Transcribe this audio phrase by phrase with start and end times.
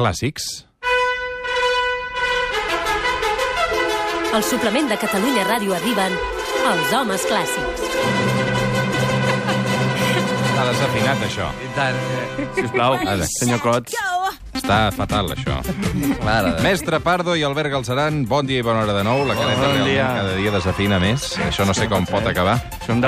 [0.00, 0.44] clàssics.
[4.32, 6.14] Al suplement de Catalunya Ràdio arriben
[6.70, 7.84] els homes clàssics.
[10.50, 11.50] Està desafinat, això.
[11.66, 12.00] I tant.
[12.60, 13.28] Sisplau, Ara.
[13.40, 13.98] senyor Cots.
[14.60, 15.56] Està fatal, això.
[16.20, 16.62] Mare de...
[16.64, 19.22] Mestre Pardo i Albert Galceran, bon dia i bona hora de nou.
[19.28, 20.04] La caleta Bon dia.
[20.18, 21.30] cada dia desafina més.
[21.46, 22.58] Això no sé com pot acabar.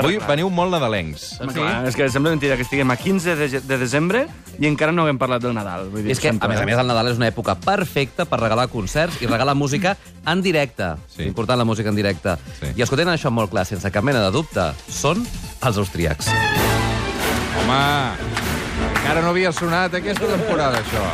[0.01, 1.27] Avui veniu molt nadalencs.
[1.43, 4.25] Home, clar, és que sembla mentida que estiguem a 15 de, de desembre
[4.57, 5.87] i encara no haguem parlat del Nadal.
[5.93, 8.41] Vull dir, és que, a més a més, el Nadal és una època perfecta per
[8.41, 9.93] regalar concerts i regalar música
[10.25, 10.89] en directe.
[11.13, 11.27] Sí.
[11.29, 12.35] Important la música en directe.
[12.59, 12.73] Sí.
[12.73, 15.21] I escoltant això molt clar, sense cap mena de dubte, són
[15.61, 16.33] els austríacs.
[17.61, 17.81] Home,
[18.89, 21.05] encara no havia sonat aquesta temporada, això.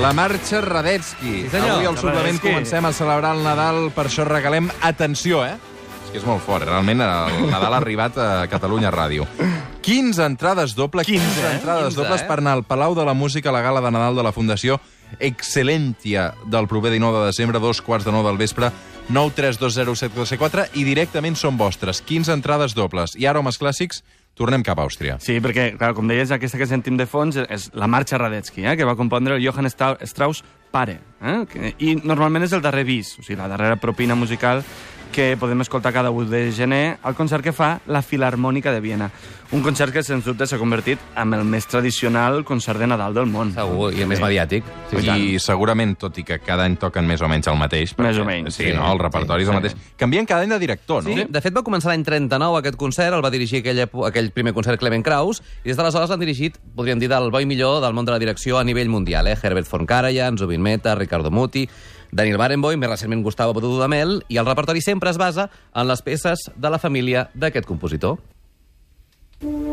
[0.00, 1.42] La marxa Radetzky.
[1.42, 1.76] Sí, senyor.
[1.76, 2.48] Avui al suplement Radetzky.
[2.48, 5.58] comencem a celebrar el Nadal, per això regalem atenció, eh?
[6.04, 9.26] És que és molt fort, realment el Nadal ha arribat a Catalunya Ràdio.
[9.82, 11.52] 15 entrades dobles, 15, 15 eh?
[11.58, 12.26] entrades 15, dobles eh?
[12.26, 14.80] per anar al Palau de la Música a la gala de Nadal de la Fundació
[15.18, 18.70] Excelentia del proper 19 de desembre, dos quarts de nou del vespre,
[19.12, 22.00] 9320744 i directament són vostres.
[22.00, 23.16] 15 entrades dobles.
[23.18, 24.02] I ara, homes clàssics,
[24.34, 25.18] tornem cap a Àustria.
[25.20, 28.76] Sí, perquè, clar, com deies, aquesta que sentim de fons és la marxa Radetzky, eh,
[28.76, 30.98] que va compondre el Johann Stra- Strauss pare.
[31.22, 34.64] Eh, I normalment és el darrer vis, o sigui, la darrera propina musical
[35.12, 39.10] que podem escoltar cada 1 de gener al concert que fa la Filarmònica de Viena.
[39.52, 43.26] Un concert que, sens dubte, s'ha convertit en el més tradicional concert de Nadal del
[43.28, 43.50] món.
[43.52, 44.64] Segur, i el més mediàtic.
[44.90, 45.10] Sí, sí.
[45.12, 47.92] I segurament, tot i que cada any toquen més o menys el mateix...
[48.00, 48.72] Més o menys, Sí, sí.
[48.72, 48.88] no?
[48.94, 49.76] El repertori és el mateix.
[50.00, 51.12] Canvien cada any de director, no?
[51.12, 54.56] Sí, de fet va començar l'any 39 aquest concert, el va dirigir aquell, aquell primer
[54.56, 57.92] concert Clement Kraus, i des d'aleshores l'han dirigit, podríem dir, del bo i millor del
[57.92, 59.36] món de la direcció a nivell mundial, eh?
[59.36, 61.68] Herbert von Karajan, Zubin Mehta, Ricardo Muti,
[62.12, 66.50] Daniel Barenboim, més recentment Gustavo Dudamel, i el repertori sempre es basa en les peces
[66.54, 68.20] de la família d'aquest compositor.
[69.40, 69.71] Quin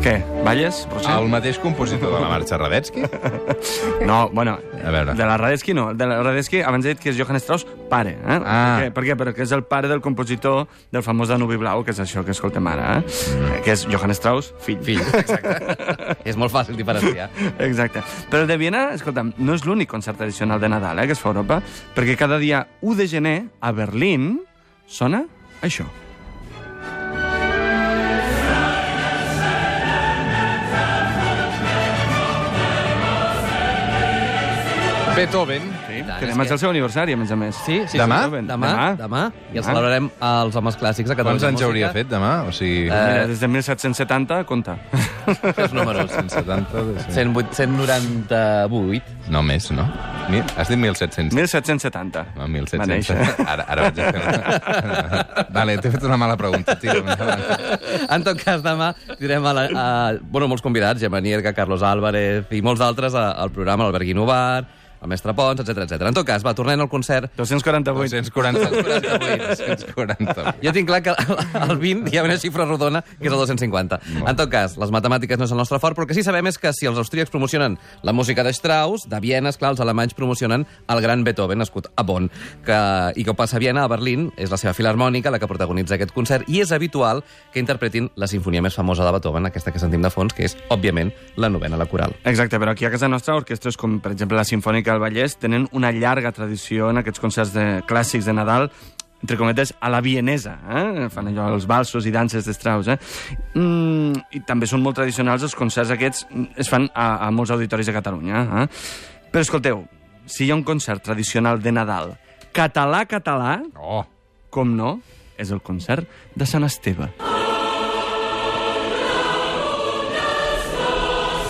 [0.00, 0.14] Què?
[0.46, 1.12] Balles, Roser?
[1.12, 3.02] El mateix compositor de la marxa Radetzky?
[4.08, 5.12] No, bueno, A veure.
[5.14, 5.92] de la Radetzky no.
[5.92, 8.14] De la Radetzky abans he dit que és Johann Strauss pare.
[8.16, 8.38] Eh?
[8.40, 8.78] Ah.
[8.80, 8.94] Per què?
[8.96, 9.16] Per què?
[9.20, 12.66] Perquè és el pare del compositor del famós Danubi Blau, que és això que escoltem
[12.72, 13.04] ara, eh?
[13.04, 13.60] Mm.
[13.66, 14.80] que és Johann Strauss, fill.
[14.86, 16.16] Fill, exacte.
[16.24, 17.28] és molt fàcil diferenciar.
[17.68, 18.00] Exacte.
[18.32, 21.20] Però el de Viena, escolta'm, no és l'únic concert tradicional de Nadal eh, que es
[21.20, 21.60] fa a Europa,
[21.94, 24.38] perquè cada dia 1 de gener, a Berlín,
[24.88, 25.26] sona
[25.60, 25.84] això.
[35.20, 35.62] Beethoven.
[35.86, 37.54] Sí, tant, que és demà és que- el seu aniversari, a més a més.
[37.66, 38.22] Sí, sí, Demà?
[38.30, 38.40] sí.
[38.48, 39.22] Demà, demà.
[39.52, 39.66] I el Demà.
[39.68, 42.32] celebrarem als homes clàssics a Catalunya Quants anys hauria fet demà?
[42.48, 44.76] O sigui, Eh, Mira, des de 1770, compta.
[45.54, 46.10] Fes números.
[46.10, 46.82] 170...
[46.82, 49.02] de- 108, 198.
[49.30, 49.84] No més, no?
[50.56, 51.32] Has dit 1.700.
[51.34, 52.24] 1770.
[52.36, 52.86] No, Va 1.700.
[52.86, 53.16] néixer.
[53.46, 55.46] Ara, ara vaig a fer...
[55.56, 56.94] vale, t'he fet una mala pregunta, tio.
[58.10, 59.86] En tot cas, demà tindrem a la, a,
[60.22, 64.64] bueno, molts convidats, Gemma Nierga, Carlos Álvarez i molts d'altres a- al programa, l'Albert Guinovar,
[65.00, 66.08] el mestre Pons, etc etc.
[66.10, 67.32] En tot cas, va, tornem al concert.
[67.36, 68.30] 248.
[68.30, 68.70] 240.
[68.70, 70.54] 240.
[70.62, 71.14] Jo tinc clar que
[71.66, 74.00] el 20 hi ha una xifra rodona, que és el 250.
[74.20, 76.58] En tot cas, les matemàtiques no és el nostre fort, però que sí sabem és
[76.60, 80.66] que si els austríacs promocionen la música de Strauss, de Viena, esclar, els alemanys promocionen
[80.90, 82.30] el gran Beethoven, nascut a Bonn,
[82.66, 82.80] que,
[83.16, 86.14] i que passa a Viena, a Berlín, és la seva filarmònica la que protagonitza aquest
[86.16, 87.24] concert, i és habitual
[87.54, 90.56] que interpretin la sinfonia més famosa de Beethoven, aquesta que sentim de fons, que és,
[90.70, 92.14] òbviament, la novena, la coral.
[92.24, 95.68] Exacte, però aquí a casa nostra orquestres com, per exemple, la Sinfònica del Vallès tenen
[95.76, 98.70] una llarga tradició en aquests concerts de, clàssics de Nadal
[99.20, 100.54] entre cometes, a la vienesa.
[100.64, 101.08] Eh?
[101.12, 102.88] Fan allò, els valsos i danses de Strauss.
[102.88, 102.96] Eh?
[103.52, 106.24] Mm, I també són molt tradicionals els concerts aquests,
[106.56, 108.46] es fan a, a molts auditoris de Catalunya.
[108.62, 108.66] Eh?
[109.30, 109.84] Però escolteu,
[110.24, 112.16] si hi ha un concert tradicional de Nadal
[112.56, 114.04] català-català, Oh,
[114.50, 114.96] com no,
[115.38, 117.12] és el concert de Sant Esteve.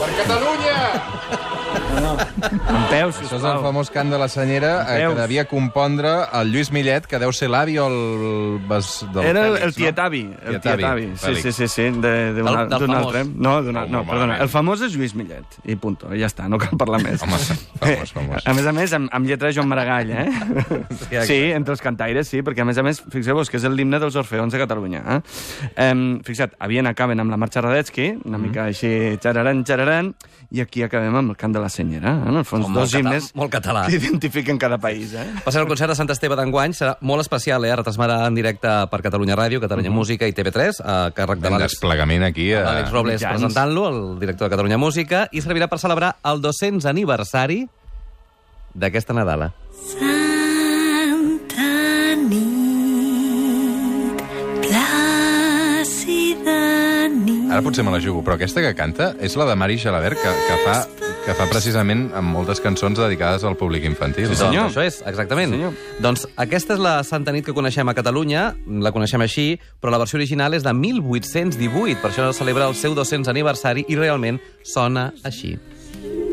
[0.01, 1.47] per Catalunya!
[2.10, 3.62] En peus, Això és el sisplau.
[3.62, 6.10] famós cant de la senyera eh, que devia compondre
[6.41, 8.60] el Lluís Millet, que deu ser l'avi o el...
[8.69, 10.22] Bas, del Era el, Fèlix, el tietavi.
[10.47, 11.06] El Tietavi.
[11.16, 13.07] Sí, sí, sí, sí, de- d'un Del- al- del d'un famós.
[13.07, 13.24] altre.
[13.34, 14.27] No, d'un al- no, perdona.
[14.27, 14.42] malament.
[14.42, 15.59] El famós és Lluís Millet.
[15.65, 16.09] I punto.
[16.15, 17.22] Ja està, no cal parlar més.
[17.22, 17.39] Home,
[17.80, 18.47] famós, famós.
[18.47, 20.28] A més a més, amb, amb lletra de Joan Maragall, eh?
[21.27, 24.16] Sí, entre els cantaires, sí, perquè a més a més, fixeu-vos que és l'himne dels
[24.16, 25.03] orfeons de Catalunya.
[25.16, 25.91] Eh?
[25.91, 28.42] Um, fixa't, a Viena acaben amb la marxa Radetzky, una Mm.
[28.42, 30.15] mica així, xararan, xararan,
[30.51, 32.00] i aquí acabem amb el cant de la senyera.
[32.03, 32.29] Eh?
[32.31, 33.87] En el fons, Com dos molt català- himnes molt català.
[33.87, 35.13] que identifiquen cada país.
[35.15, 35.27] Eh?
[35.47, 37.75] Va ser el concert de Sant Esteve d'enguany, serà molt especial, eh?
[37.77, 41.73] Retransmarà en directe per Catalunya Ràdio, Catalunya Música i TV3, a càrrec de Un l'Àlex
[41.77, 42.53] desplegament aquí...
[42.53, 42.65] A...
[42.73, 47.67] Àlex Robles presentant-lo, el director de Catalunya Música, i servirà per celebrar el 200 aniversari
[48.75, 49.53] d'aquesta Nadala.
[49.91, 51.63] Santa
[52.17, 54.23] nit,
[54.73, 55.85] plana
[57.51, 60.31] ara potser me la jugo, però aquesta que canta és la de Mari Gelabert, que,
[60.47, 60.77] que, fa,
[61.30, 64.27] que fa precisament amb moltes cançons dedicades al públic infantil.
[64.27, 64.38] Sí, no?
[64.41, 64.65] senyor.
[64.66, 65.53] Doncs això és, exactament.
[65.54, 65.77] Sí, senyor.
[66.03, 68.48] doncs aquesta és la Santa Nit que coneixem a Catalunya,
[68.82, 69.47] la coneixem així,
[69.78, 74.00] però la versió original és de 1818, per això celebra el seu 200 aniversari i
[74.00, 75.54] realment sona així.
[76.00, 76.27] Tenim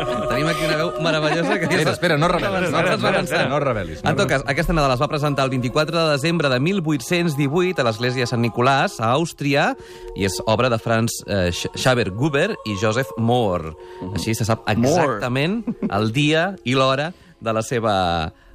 [1.01, 1.67] meravellosa que...
[1.69, 4.01] Espera, espera, no revelis, no, no, no revelis.
[4.05, 7.85] En tot cas, aquesta Nadal es va presentar el 24 de desembre de 1818 a
[7.89, 9.71] l'església de Sant Nicolàs, a Àustria,
[10.17, 13.75] i és obra de Franz eh, Sch- Schaber Guber i Joseph Moore.
[14.15, 17.95] Així se sap exactament el dia i l'hora de la seva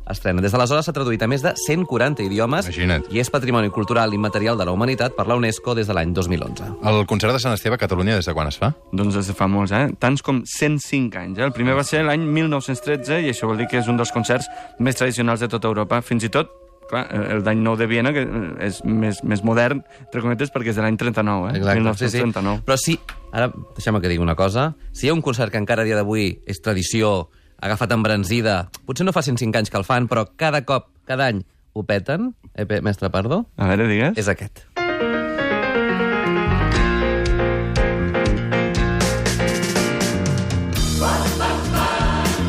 [0.09, 0.41] estrena.
[0.41, 3.05] Des d'aleshores s'ha traduït a més de 140 idiomes Imagina't.
[3.13, 6.63] i és Patrimoni Cultural Immaterial de la Humanitat per la UNESCO des de l'any 2011.
[6.83, 8.73] El concert de Sant Esteve a Catalunya des de quan es fa?
[8.91, 9.87] Doncs des de fa molts, eh?
[9.99, 11.39] Tants com 105 anys.
[11.39, 11.45] Eh?
[11.47, 14.49] El primer va ser l'any 1913 i això vol dir que és un dels concerts
[14.79, 16.01] més tradicionals de tota Europa.
[16.01, 16.51] Fins i tot,
[16.89, 18.25] clar, el d'any nou de Viena, que
[18.65, 21.63] és més, més modern, entre cometes, perquè és de l'any 39, eh?
[21.63, 22.65] 1939.
[22.67, 22.97] Però sí,
[23.31, 24.73] ara deixem que digui una cosa.
[24.91, 27.29] Si hi ha un concert que encara a dia d'avui és tradició,
[27.63, 31.43] agafat embranzida, potser no fa 105 anys que el fan, però cada cop, cada any,
[31.73, 34.17] ho peten, eh, mestre Pardo, A veure, digues.
[34.17, 34.65] és aquest.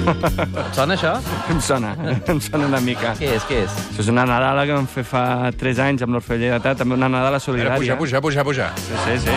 [0.05, 1.15] Et sona això?
[1.51, 1.95] Em sona,
[2.29, 3.15] em sona una mica.
[3.17, 3.73] Què és, què és?
[3.95, 5.23] Això és una Nadala que vam fer fa
[5.57, 7.79] 3 anys amb l'Orfeo Lleidatà, també una Nadala solidària.
[7.81, 8.71] pujar, pujar, pujar, pujar.
[8.85, 9.37] Sí, sí, sí.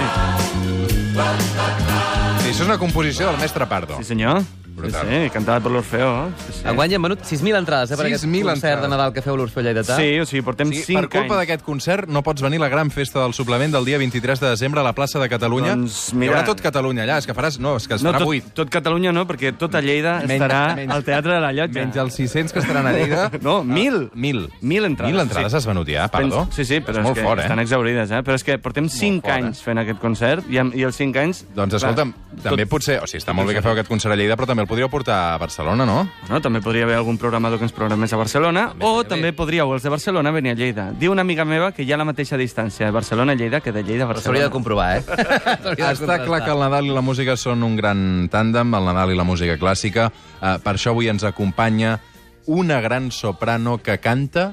[1.18, 3.96] Sí, això és una composició del mestre Pardo.
[4.02, 4.44] Sí, senyor.
[4.78, 5.08] Sí, Brutal.
[5.10, 6.30] sí, cantada per l'Orfeo.
[6.46, 6.68] Sí, sí.
[6.70, 8.82] Enguany hem venut 6.000 entrades, eh, per aquest 6.000 concert entrades.
[8.84, 9.96] de Nadal que feu a l'Orfeo Lleidatà.
[9.98, 11.48] Sí, o sigui, portem Sí, 5 per culpa anys.
[11.48, 14.50] d'aquest concert no pots venir a la gran festa del suplement del dia 23 de
[14.52, 15.70] desembre a la plaça de Catalunya.
[15.76, 17.58] Doncs, Hi mira- haurà tot Catalunya allà, és que faràs...
[17.60, 18.44] No, és que es No, farà tot, buit.
[18.54, 21.80] tot Catalunya no, perquè tota Lleida Menys- estarà menys- al Teatre de la Llotja.
[21.82, 23.32] Menys els 600 que estaran a Lleida.
[23.42, 24.12] No, mil.
[24.14, 24.48] Mil.
[24.62, 25.12] Mil entrades.
[25.12, 26.48] Mil entrades has venut ja, perdó?
[26.52, 27.64] Sí, sí, però és és, molt que fort, estan eh?
[27.64, 28.22] exaurides, eh?
[28.22, 29.42] Però és que portem 5 fort, eh?
[29.42, 31.46] anys fent aquest concert i, i els 5 anys...
[31.56, 32.14] Doncs escolta'm,
[32.44, 33.00] també potser...
[33.02, 34.90] O sigui, està molt bé que feu aquest concert a Lleida, però també el podríeu
[34.92, 36.02] portar a Barcelona, no?
[36.28, 39.38] No, també podria haver algun programador que ens programés a Barcelona També o també bé.
[39.38, 40.90] podríeu, els de Barcelona, venir a Lleida.
[40.92, 43.72] Diu una amiga meva que hi ha la mateixa distància de Barcelona a Lleida que
[43.72, 44.52] de Lleida a Però s'hauria de Barcelona.
[44.52, 45.76] comprovar, eh?
[45.78, 49.14] De Està clar que el Nadal i la música són un gran tàndem, el Nadal
[49.14, 50.12] i la música clàssica.
[50.42, 52.00] Uh, per això avui ens acompanya
[52.48, 54.52] una gran soprano que canta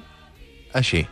[0.72, 1.08] així.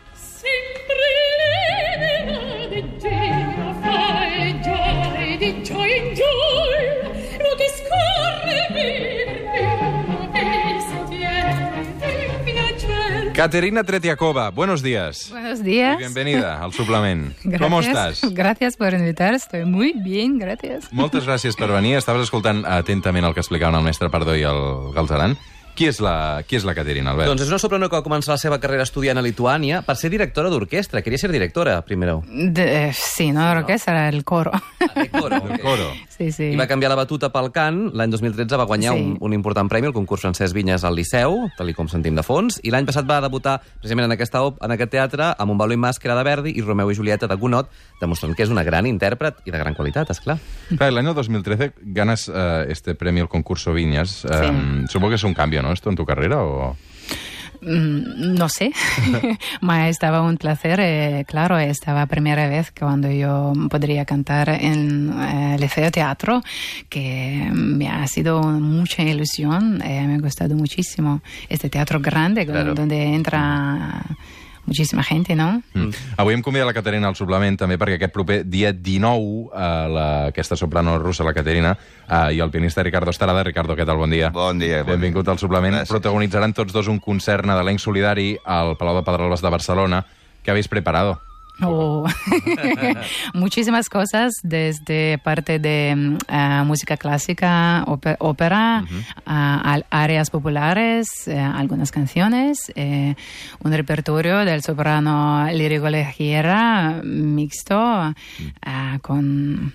[13.43, 15.27] Caterina Tretiakova, buenos días.
[15.29, 15.97] Buenos días.
[15.97, 17.35] Y bienvenida al suplement.
[17.43, 17.61] Gracias.
[17.61, 18.21] ¿Cómo estás?
[18.33, 19.35] Gracias por invitar.
[19.35, 20.93] Estoy muy bien, gracias.
[20.93, 21.97] Moltes gràcies per venir.
[21.99, 25.35] Estaves escoltant atentament el que explicaven el mestre Pardó i el Galzeran.
[25.75, 27.31] Qui és la, qui és la Caterina, Albert?
[27.31, 30.11] Doncs és una soprano que va començar la seva carrera estudiant a Lituània per ser
[30.13, 31.01] directora d'orquestra.
[31.01, 32.19] Queria ser directora, primero.
[32.29, 34.53] De- eh, sí, no, orquesta era el coro.
[34.95, 35.37] De coro.
[35.49, 35.87] El coro.
[36.13, 36.51] sí, sí.
[36.53, 37.87] I va canviar la batuta pel cant.
[37.97, 39.01] L'any 2013 va guanyar Sí.
[39.01, 42.23] un, un important premi, el concurs Francesc Vinyes al Liceu, tal i com sentim de
[42.23, 45.59] fons, i l'any passat va debutar precisament en, aquesta, op- en aquest teatre amb un
[45.59, 47.71] baló i màscara de Verdi i Romeu i Julieta de Gunot,
[48.01, 50.37] demostrant que és una gran intèrpret i de gran qualitat, és clar.
[50.79, 54.27] Año 2013 ganas eh, este premio, el concurso Viñas.
[54.27, 55.73] Eh, Supongo que es un cambio, ¿no?
[55.73, 56.77] Esto en tu carrera o...
[57.65, 58.73] Mm, no sé.
[59.89, 60.81] Estaba un placer.
[60.83, 66.43] eh, claro, estaba primera vez cuando yo podría cantar en eh, el Liceo Teatro,
[66.89, 69.81] que me ha sido mucha ilusión.
[69.83, 71.21] eh, me ha gustado muchísimo.
[71.49, 72.75] Este teatro grande Claro.
[72.75, 74.03] donde entra
[74.67, 75.63] muchísima gente, ¿no?
[75.75, 75.91] Mm.
[76.17, 80.07] Avui hem convidat la Caterina al suplement també perquè aquest proper dia 19 eh, la,
[80.31, 81.75] aquesta soprano russa, la Caterina,
[82.07, 83.43] eh, i el pianista Ricardo Estarada.
[83.43, 83.99] Ricardo, què tal?
[83.99, 84.31] Bon dia.
[84.31, 85.35] Bon dia, bon Benvingut dia.
[85.35, 85.81] al suplement.
[85.81, 85.93] Gràcies.
[85.93, 90.07] Protagonitzaran tots dos un concert nadalenc solidari al Palau de Pedralbes de Barcelona.
[90.43, 91.21] ¿Qué habéis preparado?
[91.65, 92.07] Oh,
[93.35, 98.85] muchísimas cosas, desde parte de mm, eh, música clásica, ópe- ópera,
[99.27, 103.15] a, al- áreas populares, eh, algunas canciones, eh,
[103.63, 108.15] un repertorio del soprano lírico ligera mixto
[108.65, 109.73] eh, con,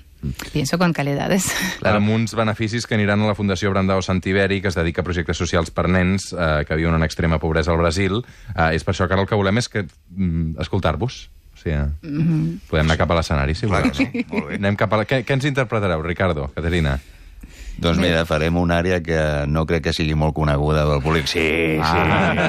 [0.51, 1.51] pienso, con calidades.
[1.79, 1.97] Claro.
[1.97, 5.37] Amb uns beneficis que aniran a la Fundació Brandao Santiberi, que es dedica a projectes
[5.37, 8.21] socials per nens eh, que viuen en extrema pobresa al Brasil.
[8.55, 11.27] Eh, és per això que ara el que volem és que mm, escoltar-vos.
[11.75, 13.91] O sigui, podem anar cap a l'escenari, si Clar voleu.
[13.91, 14.57] que sí, molt bé.
[14.61, 15.05] Anem cap a la...
[15.09, 16.97] què, què ens interpretareu, Ricardo, Caterina?
[17.77, 19.19] Doncs mira, farem una àrea que
[19.53, 21.27] no crec que sigui molt coneguda del públic.
[21.29, 21.43] Sí,
[21.77, 21.81] sí.
[21.83, 22.31] Ah.
[22.33, 22.47] sí.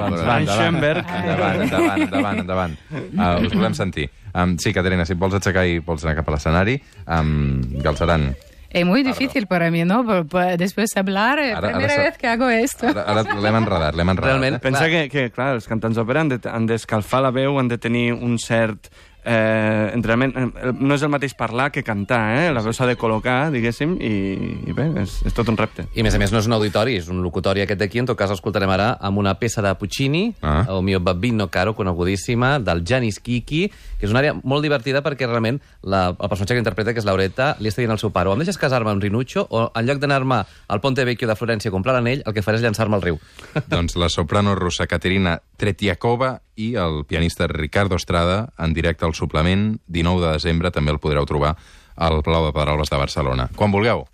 [0.00, 1.12] Doncs va, Van Schoenberg.
[1.20, 2.74] Endavant, endavant, endavant, endavant.
[2.90, 4.08] Uh, us volem sentir.
[4.34, 8.32] Um, sí, Caterina, si et vols aixecar i vols anar cap a l'escenari, um, Galceran,
[8.74, 10.04] Es muy difícil para mí, ¿no?
[10.04, 12.88] Por- por- después de hablar, es la Ahora- primera ahora se- vez que hago esto.
[12.88, 14.24] Ara, ara l'hem enredat, l'hem enredat.
[14.30, 14.58] Realment, Eh?
[14.58, 17.78] Pensa que, que, clar, els cantants d'òpera han de- han d'escalfar la veu, han de
[17.78, 18.88] tenir un cert
[19.24, 20.34] eh, entrenament.
[20.36, 22.52] Eh, No és el mateix parlar que cantar, eh?
[22.52, 24.12] La veu s'ha de col·locar, diguéssim, i,
[24.68, 25.86] i bé, és, és tot un repte.
[25.94, 28.06] I a més a més no és un auditori, és un locutori aquest d'aquí, en
[28.10, 30.66] tot cas l'escoltarem ara amb una peça de Puccini, Ah.
[30.70, 35.26] o mio babbino caro, conegudíssima, del Janis Kiki, que és una àrea molt divertida perquè
[35.26, 38.28] realment la, el personatge que interpreta, que és Laureta, li està dient al seu pare,
[38.28, 41.70] o em deixes casar-me amb Rinuccio, o en lloc d'anar-me al Ponte Vecchio de Florència
[41.70, 43.18] a comprar l'anell, el que faré és llançar-me al riu.
[43.68, 49.78] Doncs la soprano russa Caterina Tretiakova i el pianista Ricardo Estrada en directe al suplement,
[49.86, 51.56] 19 de desembre, també el podreu trobar
[51.96, 53.48] al Palau de Paraules de Barcelona.
[53.56, 54.06] Quan vulgueu.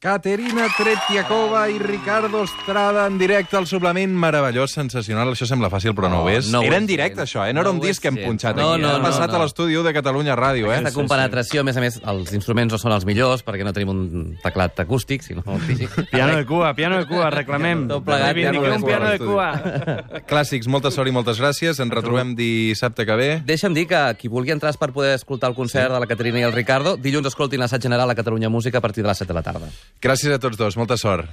[0.00, 5.32] Caterina Tretiakova i Ricardo Estrada en directe al suplement meravellós, sensacional.
[5.34, 6.46] Això sembla fàcil, però no, No, ho és.
[6.52, 7.52] no ho Era en directe, això, eh?
[7.52, 8.82] No, era No un ho disc que hem punxat No, aquí.
[8.82, 9.34] no, ha no, passat no.
[9.34, 10.76] a l'estudi de Catalunya Ràdio, eh?
[10.78, 13.88] Aquesta compenetració, a més a més, els instruments no són els millors perquè no tenim
[13.90, 15.90] un teclat acústic, sinó físic.
[16.12, 17.88] Piano de cua, piano de cua, reclamem.
[17.88, 20.22] Tot plegat, piano de un cua piano a de cua.
[20.30, 21.80] Clàssics, molta sort i moltes gràcies.
[21.82, 23.28] Ens retrobem dissabte que ve.
[23.44, 26.42] Deixa'm dir que qui vulgui entrar per poder escoltar el concert de la Caterina i
[26.46, 29.34] el Ricardo, dilluns escoltin l'assaig general a Catalunya Música a partir de les 7 de
[29.34, 29.66] la tarda.
[29.98, 31.26] Gràcies a tots dos, molta sort.